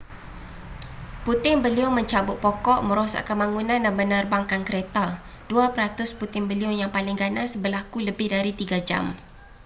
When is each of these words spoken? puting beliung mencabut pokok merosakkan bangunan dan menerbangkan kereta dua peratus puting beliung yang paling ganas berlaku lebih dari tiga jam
puting 1.29 1.57
beliung 1.65 1.93
mencabut 1.95 2.37
pokok 2.45 2.79
merosakkan 2.87 3.37
bangunan 3.43 3.77
dan 3.85 3.93
menerbangkan 3.99 4.61
kereta 4.67 5.05
dua 5.49 5.65
peratus 5.77 6.09
puting 6.19 6.45
beliung 6.49 6.73
yang 6.81 6.89
paling 6.95 7.13
ganas 7.23 7.51
berlaku 7.63 7.97
lebih 8.07 8.27
dari 8.35 8.49
tiga 8.59 8.77
jam 8.89 9.05